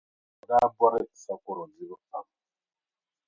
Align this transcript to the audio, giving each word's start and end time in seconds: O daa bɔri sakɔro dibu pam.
O 0.41 0.43
daa 0.49 0.67
bɔri 0.77 1.03
sakɔro 1.23 1.63
dibu 1.73 1.95
pam. 2.09 2.25